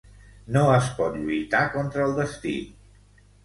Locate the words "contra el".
1.77-2.19